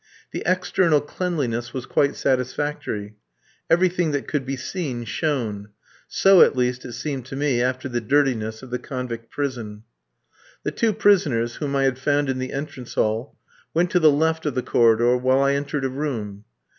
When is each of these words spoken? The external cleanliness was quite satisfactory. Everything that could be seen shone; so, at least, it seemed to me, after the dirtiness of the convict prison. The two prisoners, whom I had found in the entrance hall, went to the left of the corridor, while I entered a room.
The 0.31 0.41
external 0.47 0.99
cleanliness 0.99 1.73
was 1.75 1.85
quite 1.85 2.15
satisfactory. 2.15 3.17
Everything 3.69 4.09
that 4.13 4.27
could 4.27 4.47
be 4.47 4.55
seen 4.55 5.05
shone; 5.05 5.69
so, 6.07 6.41
at 6.41 6.55
least, 6.55 6.85
it 6.85 6.93
seemed 6.93 7.27
to 7.27 7.35
me, 7.35 7.61
after 7.61 7.87
the 7.87 8.01
dirtiness 8.01 8.63
of 8.63 8.71
the 8.71 8.79
convict 8.79 9.29
prison. 9.29 9.83
The 10.63 10.71
two 10.71 10.93
prisoners, 10.93 11.57
whom 11.57 11.75
I 11.75 11.83
had 11.83 11.99
found 11.99 12.29
in 12.29 12.39
the 12.39 12.51
entrance 12.51 12.95
hall, 12.95 13.37
went 13.75 13.91
to 13.91 13.99
the 13.99 14.09
left 14.11 14.47
of 14.47 14.55
the 14.55 14.63
corridor, 14.63 15.15
while 15.17 15.43
I 15.43 15.53
entered 15.53 15.85
a 15.85 15.89
room. 15.89 16.45